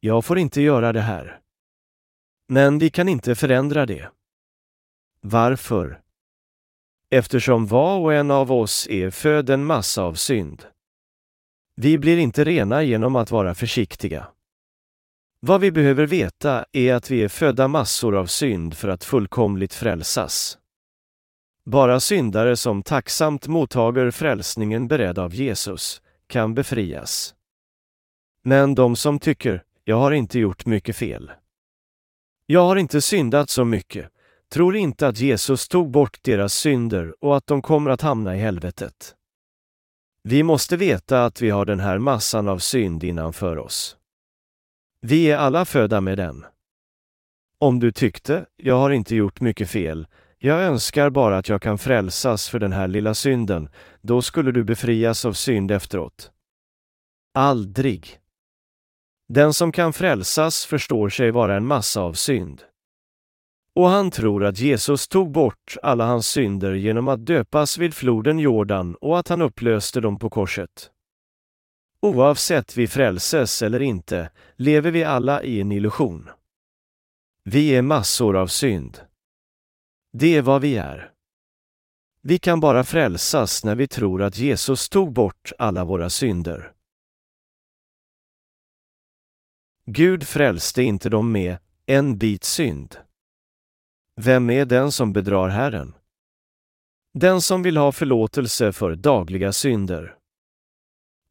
Jag 0.00 0.24
får 0.24 0.38
inte 0.38 0.60
göra 0.60 0.92
det 0.92 1.00
här. 1.00 1.40
Men 2.48 2.78
vi 2.78 2.90
kan 2.90 3.08
inte 3.08 3.34
förändra 3.34 3.86
det. 3.86 4.10
Varför? 5.20 6.00
Eftersom 7.10 7.66
var 7.66 7.98
och 7.98 8.14
en 8.14 8.30
av 8.30 8.52
oss 8.52 8.86
är 8.86 9.10
född 9.10 9.50
en 9.50 9.64
massa 9.64 10.02
av 10.02 10.14
synd. 10.14 10.66
Vi 11.74 11.98
blir 11.98 12.18
inte 12.18 12.44
rena 12.44 12.82
genom 12.82 13.16
att 13.16 13.30
vara 13.30 13.54
försiktiga. 13.54 14.35
Vad 15.40 15.60
vi 15.60 15.70
behöver 15.70 16.06
veta 16.06 16.64
är 16.72 16.94
att 16.94 17.10
vi 17.10 17.22
är 17.22 17.28
födda 17.28 17.68
massor 17.68 18.16
av 18.16 18.26
synd 18.26 18.74
för 18.74 18.88
att 18.88 19.04
fullkomligt 19.04 19.74
frälsas. 19.74 20.58
Bara 21.64 22.00
syndare 22.00 22.56
som 22.56 22.82
tacksamt 22.82 23.46
mottager 23.46 24.10
frälsningen 24.10 24.88
beredd 24.88 25.18
av 25.18 25.34
Jesus 25.34 26.02
kan 26.26 26.54
befrias. 26.54 27.34
Men 28.42 28.74
de 28.74 28.96
som 28.96 29.18
tycker, 29.18 29.62
jag 29.84 29.96
har 29.96 30.12
inte 30.12 30.38
gjort 30.38 30.66
mycket 30.66 30.96
fel. 30.96 31.30
Jag 32.46 32.60
har 32.60 32.76
inte 32.76 33.00
syndat 33.00 33.50
så 33.50 33.64
mycket, 33.64 34.10
tror 34.52 34.76
inte 34.76 35.08
att 35.08 35.18
Jesus 35.18 35.68
tog 35.68 35.90
bort 35.90 36.18
deras 36.22 36.54
synder 36.54 37.14
och 37.24 37.36
att 37.36 37.46
de 37.46 37.62
kommer 37.62 37.90
att 37.90 38.02
hamna 38.02 38.36
i 38.36 38.38
helvetet. 38.38 39.14
Vi 40.22 40.42
måste 40.42 40.76
veta 40.76 41.24
att 41.24 41.42
vi 41.42 41.50
har 41.50 41.64
den 41.64 41.80
här 41.80 41.98
massan 41.98 42.48
av 42.48 42.58
synd 42.58 43.04
innanför 43.04 43.58
oss. 43.58 43.96
Vi 45.00 45.30
är 45.30 45.36
alla 45.36 45.64
födda 45.64 46.00
med 46.00 46.18
den. 46.18 46.44
Om 47.60 47.80
du 47.80 47.92
tyckte, 47.92 48.46
jag 48.56 48.78
har 48.78 48.90
inte 48.90 49.16
gjort 49.16 49.40
mycket 49.40 49.70
fel, 49.70 50.06
jag 50.38 50.62
önskar 50.62 51.10
bara 51.10 51.38
att 51.38 51.48
jag 51.48 51.62
kan 51.62 51.78
frälsas 51.78 52.48
för 52.48 52.58
den 52.58 52.72
här 52.72 52.88
lilla 52.88 53.14
synden, 53.14 53.68
då 54.00 54.22
skulle 54.22 54.52
du 54.52 54.64
befrias 54.64 55.24
av 55.24 55.32
synd 55.32 55.70
efteråt. 55.70 56.30
Aldrig. 57.34 58.18
Den 59.28 59.54
som 59.54 59.72
kan 59.72 59.92
frälsas 59.92 60.64
förstår 60.64 61.08
sig 61.08 61.30
vara 61.30 61.56
en 61.56 61.66
massa 61.66 62.00
av 62.00 62.12
synd. 62.12 62.62
Och 63.74 63.88
han 63.88 64.10
tror 64.10 64.44
att 64.44 64.58
Jesus 64.58 65.08
tog 65.08 65.30
bort 65.30 65.76
alla 65.82 66.06
hans 66.06 66.26
synder 66.26 66.74
genom 66.74 67.08
att 67.08 67.26
döpas 67.26 67.78
vid 67.78 67.94
floden 67.94 68.38
Jordan 68.38 68.94
och 68.94 69.18
att 69.18 69.28
han 69.28 69.42
upplöste 69.42 70.00
dem 70.00 70.18
på 70.18 70.30
korset. 70.30 70.90
Oavsett 72.06 72.76
vi 72.76 72.88
frälses 72.88 73.62
eller 73.62 73.82
inte 73.82 74.30
lever 74.56 74.90
vi 74.90 75.04
alla 75.04 75.42
i 75.42 75.60
en 75.60 75.72
illusion. 75.72 76.30
Vi 77.44 77.74
är 77.74 77.82
massor 77.82 78.36
av 78.36 78.46
synd. 78.46 79.00
Det 80.12 80.36
är 80.36 80.42
vad 80.42 80.60
vi 80.60 80.76
är. 80.76 81.12
Vi 82.22 82.38
kan 82.38 82.60
bara 82.60 82.84
frälsas 82.84 83.64
när 83.64 83.74
vi 83.74 83.88
tror 83.88 84.22
att 84.22 84.38
Jesus 84.38 84.88
tog 84.88 85.12
bort 85.12 85.52
alla 85.58 85.84
våra 85.84 86.10
synder. 86.10 86.72
Gud 89.84 90.26
frälste 90.26 90.82
inte 90.82 91.08
dem 91.08 91.32
med 91.32 91.58
en 91.86 92.18
bit 92.18 92.44
synd. 92.44 92.96
Vem 94.16 94.50
är 94.50 94.64
den 94.64 94.92
som 94.92 95.12
bedrar 95.12 95.48
Herren? 95.48 95.94
Den 97.14 97.42
som 97.42 97.62
vill 97.62 97.76
ha 97.76 97.92
förlåtelse 97.92 98.72
för 98.72 98.94
dagliga 98.94 99.52
synder. 99.52 100.15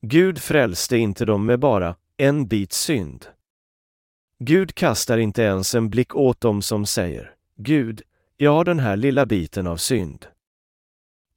Gud 0.08 0.40
frälste 0.40 0.98
inte 0.98 1.26
dem 1.26 1.46
med 1.46 1.60
bara 1.60 1.96
en 2.18 2.48
bit 2.48 2.74
synd. 2.74 3.26
Gud 4.40 4.76
kastar 4.76 5.18
inte 5.18 5.42
ens 5.42 5.76
en 5.76 5.90
blick 5.90 6.16
åt 6.16 6.42
dem 6.42 6.62
som 6.62 6.86
säger 6.86 7.36
Gud, 7.56 8.02
jag 8.38 8.52
har 8.52 8.66
den 8.66 8.80
här 8.80 8.98
lilla 8.98 9.26
biten 9.26 9.68
av 9.68 9.78
synd. 9.78 10.28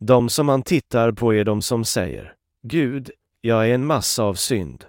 De 0.00 0.28
som 0.28 0.48
han 0.48 0.62
tittar 0.62 1.12
på 1.12 1.34
är 1.34 1.44
de 1.44 1.62
som 1.62 1.84
säger 1.84 2.34
Gud, 2.62 3.10
jag 3.40 3.68
är 3.68 3.74
en 3.74 3.86
massa 3.86 4.22
av 4.22 4.34
synd. 4.34 4.84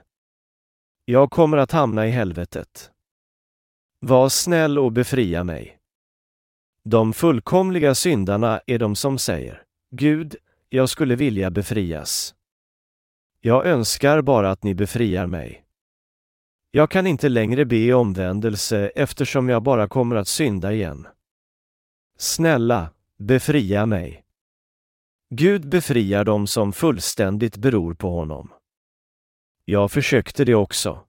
Jag 1.05 1.31
kommer 1.31 1.57
att 1.57 1.71
hamna 1.71 2.07
i 2.07 2.09
helvetet. 2.09 2.91
Var 3.99 4.29
snäll 4.29 4.79
och 4.79 4.91
befria 4.91 5.43
mig. 5.43 5.79
De 6.83 7.13
fullkomliga 7.13 7.95
syndarna 7.95 8.61
är 8.65 8.79
de 8.79 8.95
som 8.95 9.17
säger 9.17 9.63
Gud, 9.91 10.35
jag 10.69 10.89
skulle 10.89 11.15
vilja 11.15 11.51
befrias. 11.51 12.35
Jag 13.41 13.65
önskar 13.65 14.21
bara 14.21 14.51
att 14.51 14.63
ni 14.63 14.75
befriar 14.75 15.27
mig. 15.27 15.65
Jag 16.71 16.91
kan 16.91 17.07
inte 17.07 17.29
längre 17.29 17.65
be 17.65 17.93
omvändelse 17.93 18.91
eftersom 18.95 19.49
jag 19.49 19.63
bara 19.63 19.87
kommer 19.87 20.15
att 20.15 20.27
synda 20.27 20.73
igen. 20.73 21.07
Snälla, 22.17 22.89
befria 23.17 23.85
mig. 23.85 24.23
Gud 25.29 25.69
befriar 25.69 26.23
dem 26.23 26.47
som 26.47 26.73
fullständigt 26.73 27.57
beror 27.57 27.93
på 27.93 28.09
honom. 28.09 28.53
Jag 29.65 29.91
försökte 29.91 30.45
det 30.45 30.55
också. 30.55 31.03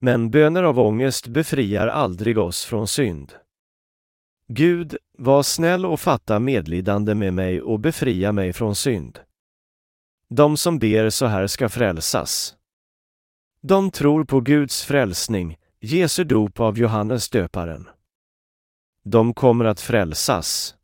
Men 0.00 0.30
böner 0.30 0.62
av 0.62 0.78
ångest 0.78 1.26
befriar 1.26 1.86
aldrig 1.86 2.38
oss 2.38 2.64
från 2.64 2.88
synd. 2.88 3.32
Gud, 4.48 4.96
var 5.18 5.42
snäll 5.42 5.86
och 5.86 6.00
fatta 6.00 6.38
medlidande 6.38 7.14
med 7.14 7.34
mig 7.34 7.62
och 7.62 7.80
befria 7.80 8.32
mig 8.32 8.52
från 8.52 8.74
synd. 8.74 9.18
De 10.36 10.56
som 10.56 10.78
ber 10.78 11.10
så 11.10 11.26
här 11.26 11.46
ska 11.46 11.68
frälsas. 11.68 12.54
De 13.60 13.90
tror 13.90 14.24
på 14.24 14.40
Guds 14.40 14.84
frälsning, 14.84 15.58
Jesu 15.80 16.24
dop 16.24 16.60
av 16.60 16.78
Johannes 16.78 17.30
döparen. 17.30 17.88
De 19.04 19.34
kommer 19.34 19.64
att 19.64 19.80
frälsas. 19.80 20.74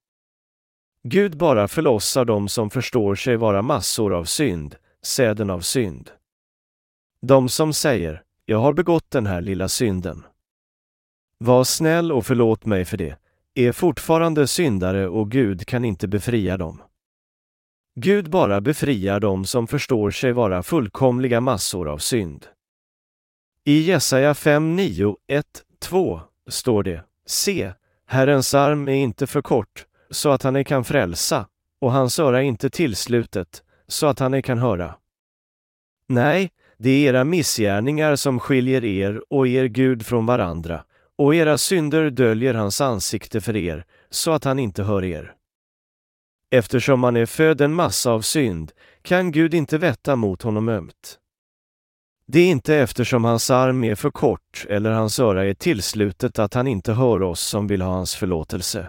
Gud 1.02 1.36
bara 1.36 1.68
förlossar 1.68 2.24
dem 2.24 2.48
som 2.48 2.70
förstår 2.70 3.14
sig 3.14 3.36
vara 3.36 3.62
massor 3.62 4.14
av 4.14 4.24
synd, 4.24 4.76
säden 5.02 5.50
av 5.50 5.60
synd. 5.60 6.10
De 7.22 7.48
som 7.48 7.72
säger, 7.72 8.22
jag 8.44 8.58
har 8.58 8.72
begått 8.72 9.10
den 9.10 9.26
här 9.26 9.40
lilla 9.40 9.68
synden. 9.68 10.24
Var 11.38 11.64
snäll 11.64 12.12
och 12.12 12.26
förlåt 12.26 12.66
mig 12.66 12.84
för 12.84 12.96
det, 12.96 13.16
är 13.54 13.72
fortfarande 13.72 14.46
syndare 14.46 15.08
och 15.08 15.30
Gud 15.30 15.66
kan 15.66 15.84
inte 15.84 16.08
befria 16.08 16.56
dem. 16.56 16.82
Gud 17.94 18.30
bara 18.30 18.60
befriar 18.60 19.20
dem 19.20 19.44
som 19.44 19.66
förstår 19.66 20.10
sig 20.10 20.32
vara 20.32 20.62
fullkomliga 20.62 21.40
massor 21.40 21.88
av 21.88 21.98
synd. 21.98 22.46
I 23.64 23.80
Jesaja 23.80 24.34
5, 24.34 24.76
9, 24.76 25.16
1, 25.28 25.46
2 25.80 26.20
står 26.48 26.82
det 26.82 27.04
Se, 27.26 27.72
Herrens 28.06 28.54
arm 28.54 28.88
är 28.88 28.92
inte 28.92 29.26
för 29.26 29.42
kort, 29.42 29.86
så 30.10 30.30
att 30.30 30.42
han 30.42 30.56
ej 30.56 30.64
kan 30.64 30.84
frälsa, 30.84 31.46
och 31.80 31.92
hans 31.92 32.18
öra 32.18 32.42
inte 32.42 32.70
tillslutet, 32.70 33.62
så 33.88 34.06
att 34.06 34.18
han 34.18 34.34
ej 34.34 34.42
kan 34.42 34.58
höra. 34.58 34.94
Nej, 36.06 36.50
det 36.78 36.90
är 36.90 37.08
era 37.08 37.24
missgärningar 37.24 38.16
som 38.16 38.40
skiljer 38.40 38.84
er 38.84 39.22
och 39.30 39.48
er 39.48 39.64
Gud 39.64 40.06
från 40.06 40.26
varandra, 40.26 40.84
och 41.16 41.34
era 41.34 41.58
synder 41.58 42.10
döljer 42.10 42.54
hans 42.54 42.80
ansikte 42.80 43.40
för 43.40 43.56
er, 43.56 43.84
så 44.10 44.30
att 44.32 44.44
han 44.44 44.58
inte 44.58 44.82
hör 44.82 45.04
er. 45.04 45.34
Eftersom 46.50 47.00
man 47.00 47.16
är 47.16 47.26
född 47.26 47.60
en 47.60 47.74
massa 47.74 48.10
av 48.10 48.20
synd 48.20 48.72
kan 49.02 49.32
Gud 49.32 49.54
inte 49.54 49.78
vätta 49.78 50.16
mot 50.16 50.42
honom 50.42 50.68
ömt. 50.68 51.18
Det 52.26 52.40
är 52.40 52.50
inte 52.50 52.76
eftersom 52.76 53.24
hans 53.24 53.50
arm 53.50 53.84
är 53.84 53.94
för 53.94 54.10
kort 54.10 54.66
eller 54.68 54.90
hans 54.90 55.18
öra 55.18 55.46
är 55.46 55.54
tillslutet 55.54 56.38
att 56.38 56.54
han 56.54 56.66
inte 56.66 56.92
hör 56.92 57.22
oss 57.22 57.40
som 57.40 57.66
vill 57.66 57.82
ha 57.82 57.92
hans 57.92 58.14
förlåtelse. 58.14 58.88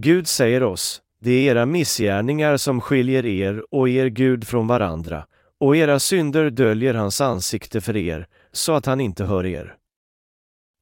Gud 0.00 0.28
säger 0.28 0.62
oss, 0.62 1.02
det 1.20 1.30
är 1.30 1.50
era 1.50 1.66
missgärningar 1.66 2.56
som 2.56 2.80
skiljer 2.80 3.26
er 3.26 3.64
och 3.70 3.88
er 3.88 4.06
Gud 4.06 4.46
från 4.46 4.66
varandra, 4.66 5.26
och 5.60 5.76
era 5.76 6.00
synder 6.00 6.50
döljer 6.50 6.94
hans 6.94 7.20
ansikte 7.20 7.80
för 7.80 7.96
er, 7.96 8.26
så 8.52 8.72
att 8.72 8.86
han 8.86 9.00
inte 9.00 9.24
hör 9.24 9.46
er. 9.46 9.76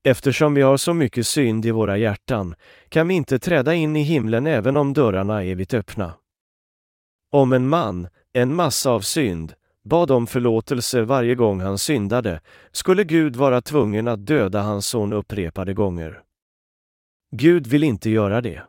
Eftersom 0.04 0.54
vi 0.54 0.62
har 0.62 0.76
så 0.76 0.94
mycket 0.94 1.26
synd 1.26 1.66
i 1.66 1.70
våra 1.70 1.96
hjärtan 1.98 2.54
kan 2.88 3.08
vi 3.08 3.14
inte 3.14 3.38
träda 3.38 3.74
in 3.74 3.96
i 3.96 4.02
himlen 4.02 4.46
även 4.46 4.76
om 4.76 4.92
dörrarna 4.92 5.44
är 5.44 5.54
vitt 5.54 5.74
öppna. 5.74 6.14
Om 7.32 7.52
en 7.52 7.68
man, 7.68 8.08
en 8.32 8.54
massa 8.54 8.90
av 8.90 9.00
synd, 9.00 9.54
bad 9.84 10.10
om 10.10 10.26
förlåtelse 10.26 11.02
varje 11.02 11.34
gång 11.34 11.60
han 11.60 11.78
syndade 11.78 12.40
skulle 12.72 13.04
Gud 13.04 13.36
vara 13.36 13.60
tvungen 13.60 14.08
att 14.08 14.26
döda 14.26 14.62
hans 14.62 14.86
son 14.86 15.12
upprepade 15.12 15.74
gånger. 15.74 16.22
Gud 17.36 17.66
vill 17.66 17.84
inte 17.84 18.10
göra 18.10 18.40
det. 18.40 18.62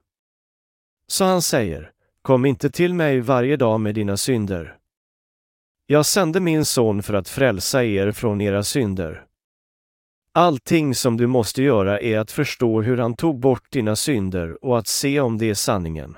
Så 1.08 1.26
han 1.26 1.42
säger, 1.42 1.92
kom 2.22 2.46
inte 2.46 2.70
till 2.70 2.94
mig 2.94 3.20
varje 3.20 3.58
dag 3.58 3.80
med 3.80 3.96
dina 3.96 4.18
synder. 4.18 4.78
Jag 5.86 6.06
sände 6.06 6.40
min 6.40 6.66
son 6.66 7.04
för 7.04 7.14
att 7.14 7.30
frälsa 7.30 7.84
er 7.84 8.12
från 8.12 8.42
era 8.42 8.64
synder. 8.64 9.26
Allting 10.36 10.96
som 10.96 11.18
du 11.18 11.28
måste 11.28 11.64
göra 11.64 12.00
är 12.00 12.20
att 12.20 12.32
förstå 12.32 12.82
hur 12.82 12.98
han 12.98 13.16
tog 13.16 13.40
bort 13.40 13.72
dina 13.72 13.96
synder 13.96 14.66
och 14.66 14.80
att 14.80 14.88
se 14.88 15.20
om 15.20 15.38
det 15.38 15.50
är 15.50 15.54
sanningen. 15.54 16.18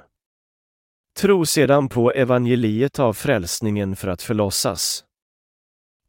Tro 1.17 1.45
sedan 1.45 1.89
på 1.89 2.11
evangeliet 2.11 2.99
av 2.99 3.13
frälsningen 3.13 3.95
för 3.95 4.07
att 4.07 4.21
förlossas. 4.21 5.03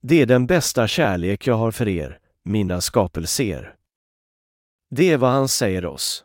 Det 0.01 0.23
är 0.23 0.27
den 0.27 0.47
bästa 0.47 0.89
kärlek 0.89 1.47
jag 1.47 1.55
har 1.55 1.71
för 1.71 1.89
er, 1.89 2.19
mina 2.43 2.81
skapelser. 2.81 3.75
Det 4.91 5.13
är 5.13 5.17
vad 5.17 5.31
han 5.31 5.49
säger 5.49 5.87
oss. 5.87 6.25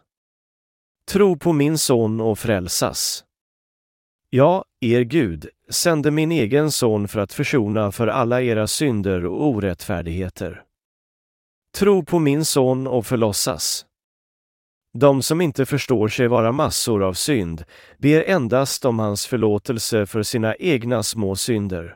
Tro 1.08 1.38
på 1.38 1.54
min 1.54 1.78
son 1.78 2.22
och 2.22 2.40
frälsas. 2.40 3.24
Ja, 4.30 4.66
er 4.80 5.02
Gud 5.02 5.50
sände 5.70 6.12
min 6.12 6.32
egen 6.32 6.72
son 6.72 7.08
för 7.08 7.20
att 7.20 7.34
försona 7.34 7.92
för 7.92 8.08
alla 8.08 8.42
era 8.42 8.68
synder 8.68 9.26
och 9.26 9.48
orättfärdigheter. 9.48 10.64
Tro 11.78 12.06
på 12.06 12.20
min 12.20 12.46
son 12.46 12.88
och 12.88 13.06
förlossas. 13.06 13.86
De 14.94 15.22
som 15.22 15.42
inte 15.42 15.66
förstår 15.66 16.08
sig 16.08 16.28
vara 16.28 16.52
massor 16.52 17.04
av 17.04 17.14
synd 17.14 17.64
ber 17.98 18.24
endast 18.24 18.86
om 18.86 19.00
hans 19.00 19.28
förlåtelse 19.28 20.06
för 20.06 20.24
sina 20.24 20.56
egna 20.56 21.04
små 21.04 21.36
synder. 21.36 21.96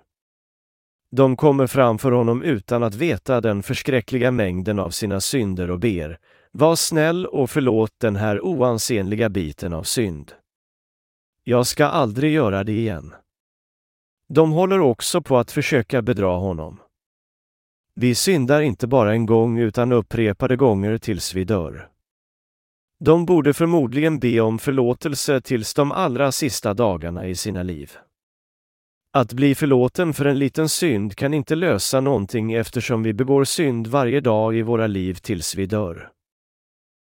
De 1.12 1.38
kommer 1.38 1.68
framför 1.68 2.12
honom 2.12 2.44
utan 2.44 2.84
att 2.84 2.96
veta 2.96 3.42
den 3.42 3.64
förskräckliga 3.64 4.32
mängden 4.32 4.80
av 4.80 4.90
sina 4.90 5.22
synder 5.22 5.72
och 5.72 5.80
ber, 5.80 6.20
var 6.52 6.76
snäll 6.76 7.26
och 7.26 7.50
förlåt 7.50 7.92
den 7.98 8.16
här 8.16 8.42
oansenliga 8.46 9.30
biten 9.30 9.74
av 9.74 9.84
synd. 9.84 10.32
Jag 11.44 11.68
ska 11.68 11.86
aldrig 11.86 12.34
göra 12.34 12.64
det 12.64 12.72
igen. 12.72 13.14
De 14.30 14.52
håller 14.52 14.80
också 14.80 15.22
på 15.22 15.38
att 15.38 15.52
försöka 15.52 16.02
bedra 16.02 16.36
honom. 16.36 16.80
Vi 17.96 18.16
syndar 18.16 18.62
inte 18.62 18.88
bara 18.88 19.14
en 19.14 19.26
gång 19.26 19.60
utan 19.60 19.92
upprepade 19.92 20.56
gånger 20.56 20.98
tills 20.98 21.34
vi 21.34 21.44
dör. 21.44 21.90
De 23.00 23.26
borde 23.26 23.54
förmodligen 23.54 24.20
be 24.20 24.40
om 24.40 24.60
förlåtelse 24.60 25.42
tills 25.42 25.74
de 25.74 25.92
allra 25.92 26.32
sista 26.32 26.74
dagarna 26.74 27.28
i 27.28 27.36
sina 27.36 27.64
liv. 27.64 27.92
Att 29.12 29.34
bli 29.34 29.56
förlåten 29.56 30.14
för 30.14 30.26
en 30.26 30.40
liten 30.40 30.70
synd 30.70 31.16
kan 31.16 31.34
inte 31.34 31.56
lösa 31.56 32.02
någonting 32.02 32.54
eftersom 32.54 33.04
vi 33.04 33.14
begår 33.14 33.44
synd 33.44 33.88
varje 33.88 34.20
dag 34.20 34.56
i 34.56 34.62
våra 34.62 34.88
liv 34.88 35.14
tills 35.14 35.56
vi 35.56 35.66
dör. 35.66 36.12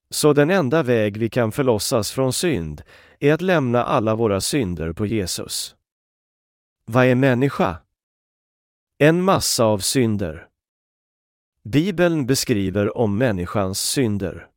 Så 0.10 0.34
den 0.34 0.50
enda 0.50 0.84
väg 0.84 1.17
vi 1.17 1.30
kan 1.30 1.52
förlossas 1.52 2.12
från 2.12 2.34
synd 2.34 2.82
är 3.19 3.34
att 3.34 3.41
lämna 3.41 3.84
alla 3.84 4.15
våra 4.15 4.41
synder 4.41 4.93
på 4.93 5.06
Jesus. 5.06 5.76
Vad 6.86 7.06
är 7.06 7.15
människa? 7.15 7.78
En 8.98 9.21
massa 9.21 9.65
av 9.65 9.80
synder. 9.80 10.48
Bibeln 11.69 12.25
beskriver 12.25 12.97
om 12.97 13.17
människans 13.17 13.82
synder. 13.82 14.47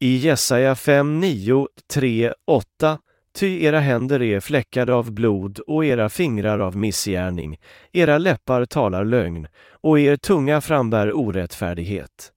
I 0.00 0.16
Jesaja 0.16 0.74
5, 0.74 1.20
9, 1.20 1.68
3, 1.88 2.32
8 2.46 2.98
Ty 3.34 3.62
era 3.64 3.80
händer 3.80 4.22
är 4.22 4.40
fläckade 4.40 4.94
av 4.94 5.12
blod 5.12 5.58
och 5.58 5.84
era 5.84 6.08
fingrar 6.08 6.58
av 6.58 6.76
missgärning, 6.76 7.58
era 7.92 8.18
läppar 8.18 8.64
talar 8.64 9.04
lögn 9.04 9.48
och 9.70 10.00
er 10.00 10.16
tunga 10.16 10.60
frambär 10.60 11.12
orättfärdighet. 11.16 12.32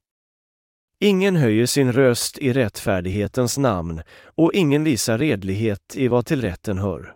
Ingen 1.00 1.36
höjer 1.36 1.66
sin 1.66 1.92
röst 1.92 2.38
i 2.38 2.54
rättfärdighetens 2.54 3.58
namn 3.58 4.02
och 4.24 4.54
ingen 4.54 4.84
visar 4.84 5.18
redlighet 5.18 5.96
i 5.96 6.08
vad 6.08 6.26
till 6.26 6.42
rätten 6.42 6.78
hör. 6.78 7.16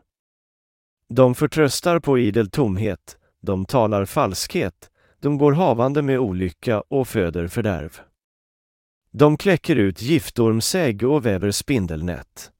De 1.09 1.35
förtröstar 1.35 1.99
på 1.99 2.19
idel 2.19 2.49
tomhet, 2.49 3.17
de 3.41 3.65
talar 3.65 4.05
falskhet, 4.05 4.89
de 5.23 5.37
går 5.37 5.51
havande 5.51 6.01
med 6.01 6.19
olycka 6.19 6.81
och 6.81 7.07
föder 7.07 7.47
fördärv. 7.47 7.99
De 9.11 9.37
kläcker 9.37 9.75
ut 9.75 10.01
giftormsägg 10.01 11.03
och 11.03 11.25
väver 11.25 11.51
spindelnät. 11.51 12.51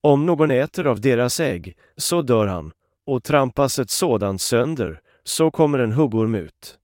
Om 0.00 0.26
någon 0.26 0.50
äter 0.50 0.86
av 0.86 1.00
deras 1.00 1.40
ägg, 1.40 1.76
så 1.96 2.22
dör 2.22 2.46
han, 2.46 2.72
och 3.06 3.24
trampas 3.24 3.78
ett 3.78 3.90
sådant 3.90 4.40
sönder, 4.40 5.00
så 5.24 5.50
kommer 5.50 5.78
en 5.78 5.92
huggorm 5.92 6.34
ut. 6.34 6.78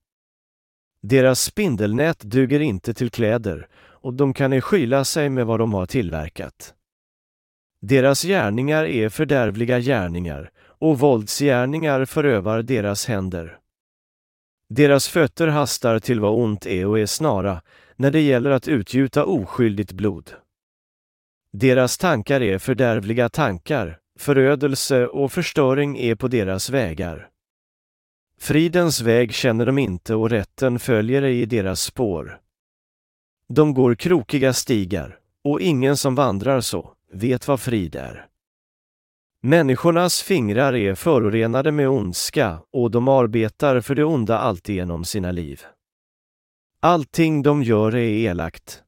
Deras 1.01 1.41
spindelnät 1.41 2.19
duger 2.19 2.59
inte 2.59 2.93
till 2.93 3.11
kläder, 3.11 3.67
och 3.75 4.13
de 4.13 4.33
kan 4.33 4.61
skyla 4.61 5.05
sig 5.05 5.29
med 5.29 5.45
vad 5.45 5.59
de 5.59 5.73
har 5.73 5.85
tillverkat. 5.85 6.73
Deras 7.81 8.23
gärningar 8.23 8.85
är 8.85 9.09
fördärvliga 9.09 9.79
gärningar, 9.79 10.51
och 10.59 10.99
våldsgärningar 10.99 12.05
förövar 12.05 12.61
deras 12.61 13.05
händer. 13.05 13.59
Deras 14.69 15.07
fötter 15.07 15.47
hastar 15.47 15.99
till 15.99 16.19
vad 16.19 16.33
ont 16.33 16.65
är 16.65 16.85
och 16.85 16.99
är 16.99 17.05
snara, 17.05 17.61
när 17.95 18.11
det 18.11 18.21
gäller 18.21 18.51
att 18.51 18.67
utgjuta 18.67 19.25
oskyldigt 19.25 19.91
blod. 19.91 20.31
Deras 21.51 21.97
tankar 21.97 22.41
är 22.41 22.57
fördärvliga 22.57 23.29
tankar, 23.29 23.99
förödelse 24.19 25.07
och 25.07 25.31
förstöring 25.31 25.97
är 25.97 26.15
på 26.15 26.27
deras 26.27 26.69
vägar. 26.69 27.29
Fridens 28.39 29.01
väg 29.01 29.33
känner 29.33 29.65
de 29.65 29.77
inte 29.77 30.15
och 30.15 30.29
rätten 30.29 30.79
följer 30.79 31.21
ej 31.21 31.41
i 31.41 31.45
deras 31.45 31.81
spår. 31.81 32.39
De 33.47 33.73
går 33.73 33.95
krokiga 33.95 34.53
stigar, 34.53 35.19
och 35.43 35.61
ingen 35.61 35.97
som 35.97 36.15
vandrar 36.15 36.61
så 36.61 36.93
vet 37.11 37.47
vad 37.47 37.59
frid 37.59 37.95
är. 37.95 38.27
Människornas 39.45 40.21
fingrar 40.21 40.75
är 40.75 40.95
förorenade 40.95 41.71
med 41.71 41.89
ondska 41.89 42.59
och 42.71 42.91
de 42.91 43.07
arbetar 43.07 43.81
för 43.81 43.95
det 43.95 44.03
onda 44.03 44.37
alltigenom 44.37 45.05
sina 45.05 45.31
liv. 45.31 45.61
Allting 46.79 47.41
de 47.41 47.63
gör 47.63 47.95
är 47.95 48.09
elakt. 48.09 48.83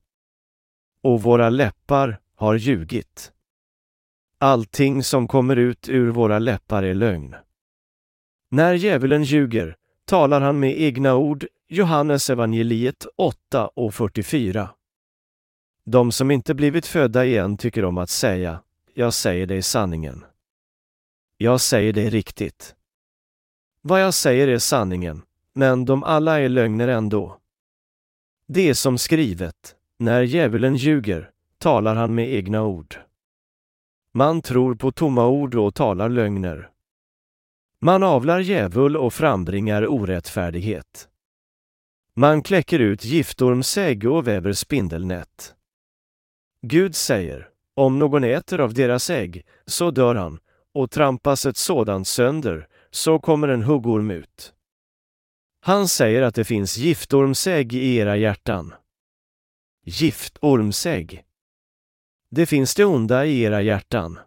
Och 1.01 1.21
våra 1.21 1.49
läppar 1.49 2.19
har 2.35 2.55
ljugit. 2.55 3.31
Allting 4.37 5.03
som 5.03 5.27
kommer 5.27 5.55
ut 5.55 5.89
ur 5.89 6.11
våra 6.11 6.39
läppar 6.39 6.83
är 6.83 6.93
lögn. 6.93 7.35
När 8.51 8.73
djävulen 8.73 9.23
ljuger 9.23 9.75
talar 10.05 10.41
han 10.41 10.59
med 10.59 10.81
egna 10.81 11.15
ord, 11.15 11.45
Johannes 11.67 12.29
evangeliet 12.29 13.05
8 13.17 13.67
och 13.67 13.93
44. 13.93 14.69
De 15.85 16.11
som 16.11 16.31
inte 16.31 16.53
blivit 16.53 16.85
födda 16.85 17.25
igen 17.25 17.57
tycker 17.57 17.85
om 17.85 17.97
att 17.97 18.09
säga, 18.09 18.61
jag 18.93 19.13
säger 19.13 19.47
dig 19.47 19.61
sanningen. 19.61 20.25
Jag 21.37 21.61
säger 21.61 21.93
dig 21.93 22.09
riktigt. 22.09 22.75
Vad 23.81 24.01
jag 24.01 24.13
säger 24.13 24.47
är 24.47 24.57
sanningen, 24.57 25.21
men 25.53 25.85
de 25.85 26.03
alla 26.03 26.39
är 26.39 26.49
lögner 26.49 26.87
ändå. 26.87 27.37
Det 28.47 28.69
är 28.69 28.73
som 28.73 28.97
skrivet, 28.97 29.75
när 29.97 30.21
djävulen 30.21 30.75
ljuger 30.75 31.31
talar 31.57 31.95
han 31.95 32.15
med 32.15 32.33
egna 32.33 32.63
ord. 32.63 32.95
Man 34.11 34.41
tror 34.41 34.75
på 34.75 34.91
tomma 34.91 35.27
ord 35.27 35.55
och 35.55 35.75
talar 35.75 36.09
lögner. 36.09 36.69
Man 37.79 38.03
avlar 38.03 38.39
djävul 38.39 38.97
och 38.97 39.13
frambringar 39.13 39.87
orättfärdighet. 39.87 41.09
Man 42.13 42.43
kläcker 42.43 42.79
ut 42.79 43.05
giftormsägg 43.05 44.11
och 44.11 44.27
väver 44.27 44.53
spindelnät. 44.53 45.55
Gud 46.61 46.95
säger, 46.95 47.49
om 47.73 47.99
någon 47.99 48.23
äter 48.23 48.61
av 48.61 48.73
deras 48.73 49.09
ägg, 49.09 49.45
så 49.65 49.91
dör 49.91 50.15
han, 50.15 50.39
och 50.75 50.91
trampas 50.91 51.45
ett 51.45 51.57
sådant 51.57 52.07
sönder, 52.07 52.67
så 52.91 53.19
kommer 53.19 53.47
en 53.47 53.63
huggorm 53.63 54.11
ut. 54.11 54.53
Han 55.59 55.87
säger 55.87 56.21
att 56.21 56.35
det 56.35 56.43
finns 56.43 56.77
giftormsägg 56.77 57.73
i 57.73 57.95
era 57.95 58.17
hjärtan. 58.17 58.73
Giftormsägg. 59.85 61.23
Det 62.29 62.45
finns 62.45 62.75
det 62.75 62.85
onda 62.85 63.25
i 63.25 63.41
era 63.41 63.61
hjärtan. 63.61 64.19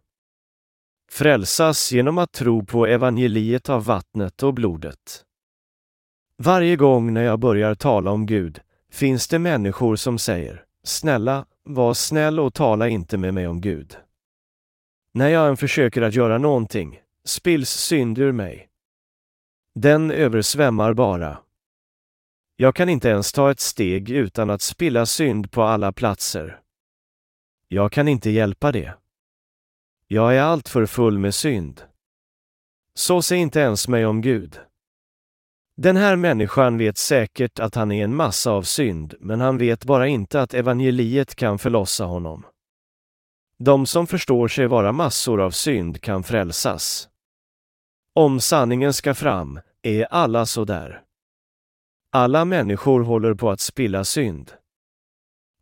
frälsas 1.11 1.93
genom 1.93 2.19
att 2.19 2.33
tro 2.33 2.67
på 2.67 2.87
evangeliet 2.87 3.69
av 3.69 3.85
vattnet 3.85 4.43
och 4.43 4.55
blodet. 4.55 5.25
Varje 6.39 6.77
gång 6.77 7.13
när 7.13 7.23
jag 7.23 7.39
börjar 7.39 7.75
tala 7.75 8.11
om 8.11 8.27
Gud 8.27 8.61
finns 8.93 9.29
det 9.29 9.39
människor 9.39 9.97
som 9.97 10.19
säger 10.19 10.65
Snälla, 10.85 11.47
var 11.65 11.95
snäll 11.95 12.41
och 12.41 12.55
tala 12.55 12.89
inte 12.89 13.17
med 13.19 13.35
mig 13.35 13.47
om 13.47 13.61
Gud. 13.61 13.97
När 15.13 15.29
jag 15.29 15.49
än 15.49 15.57
försöker 15.57 16.03
att 16.03 16.15
göra 16.15 16.39
någonting 16.39 17.01
spills 17.25 17.71
synd 17.71 18.19
ur 18.19 18.33
mig. 18.33 18.69
Den 19.75 20.11
översvämmar 20.11 20.95
bara. 20.95 21.39
Jag 22.57 22.75
kan 22.75 22.89
inte 22.89 23.09
ens 23.09 23.33
ta 23.33 23.51
ett 23.51 23.61
steg 23.61 24.11
utan 24.11 24.51
att 24.51 24.63
spilla 24.63 25.07
synd 25.07 25.51
på 25.51 25.63
alla 25.63 25.93
platser. 25.93 26.61
Jag 27.69 27.93
kan 27.93 28.09
inte 28.09 28.31
hjälpa 28.31 28.73
det. 28.73 28.95
Jag 30.07 30.37
är 30.37 30.41
alltför 30.43 30.87
full 30.87 31.19
med 31.19 31.35
synd. 31.35 31.83
Så 32.95 33.23
säg 33.23 33.39
inte 33.39 33.61
ens 33.61 33.89
mig 33.89 34.07
om 34.07 34.21
Gud. 34.21 34.61
Den 35.77 35.97
här 35.97 36.17
människan 36.17 36.79
vet 36.79 36.99
säkert 36.99 37.59
att 37.59 37.75
han 37.75 37.93
är 37.93 38.05
en 38.05 38.17
massa 38.17 38.51
av 38.51 38.63
synd, 38.63 39.15
men 39.21 39.41
han 39.41 39.59
vet 39.59 39.85
bara 39.85 40.07
inte 40.07 40.43
att 40.43 40.55
evangeliet 40.55 41.35
kan 41.35 41.59
förlossa 41.59 42.05
honom. 42.05 42.47
De 43.59 43.87
som 43.87 44.07
förstår 44.07 44.49
sig 44.49 44.67
vara 44.67 44.93
massor 44.93 45.41
av 45.41 45.51
synd 45.51 46.03
kan 46.03 46.23
frälsas. 46.23 47.09
Om 48.15 48.41
sanningen 48.41 48.93
ska 48.93 49.15
fram 49.15 49.61
är 49.83 50.05
alla 50.05 50.47
så 50.47 50.65
där. 50.65 51.03
Alla 52.13 52.45
människor 52.45 53.01
håller 53.01 53.35
på 53.35 53.51
att 53.51 53.61
spilla 53.61 54.05
synd. 54.05 54.53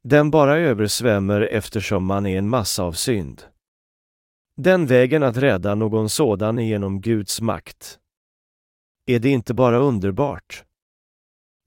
Den 0.03 0.31
bara 0.31 0.59
översvämmer 0.59 1.41
eftersom 1.41 2.05
man 2.05 2.27
är 2.27 2.39
en 2.39 2.49
massa 2.49 2.83
av 2.83 2.93
synd. 2.93 3.43
Den 4.57 4.87
vägen 4.87 5.23
att 5.23 5.37
rädda 5.37 5.75
någon 5.75 6.09
sådan 6.09 6.59
är 6.59 6.63
genom 6.63 7.01
Guds 7.01 7.41
makt. 7.41 7.99
Är 9.07 9.19
det 9.19 9.29
inte 9.29 9.55
bara 9.55 9.79
underbart? 9.79 10.65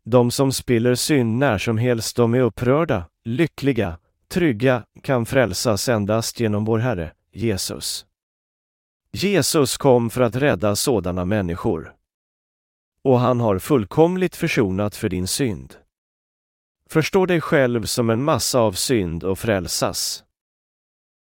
De 0.04 0.32
som 0.32 0.52
spiller 0.52 0.96
synd 0.96 1.38
när 1.38 1.58
som 1.58 1.78
helst, 1.78 2.15
de 2.15 2.34
är 2.34 2.42
upprörda, 2.42 3.06
lyckliga, 3.26 3.98
trygga, 4.30 4.84
kan 5.02 5.26
frälsas 5.26 5.89
endast 5.89 6.39
genom 6.39 6.65
vår 6.65 6.80
Herre, 6.80 7.12
Jesus. 7.32 8.06
Jesus 9.12 9.78
kom 9.78 10.10
för 10.10 10.22
att 10.22 10.36
rädda 10.36 10.76
sådana 10.76 11.26
människor. 11.26 11.94
Och 13.04 13.20
han 13.20 13.39
har 13.39 13.60
fullkomligt 13.60 14.36
försonat 14.36 14.96
för 14.96 15.10
din 15.10 15.28
synd. 15.28 15.76
Förstå 16.89 17.26
dig 17.26 17.42
själv 17.42 17.84
som 17.84 18.10
en 18.10 18.24
massa 18.24 18.60
av 18.60 18.72
synd 18.72 19.24
och 19.24 19.39
frälsas. 19.39 20.24